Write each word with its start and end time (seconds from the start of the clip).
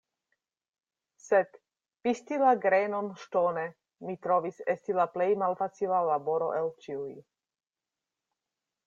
Sed, 1.23 1.57
pisti 2.07 2.39
la 2.43 2.53
grenon 2.63 3.09
ŝtone, 3.23 3.65
mi 4.07 4.15
trovis 4.27 4.57
esti 4.75 4.97
la 5.01 5.05
plej 5.19 5.29
malfacila 5.43 6.01
laboro 6.09 6.49
el 6.63 6.73
ĉiuj. 6.87 7.11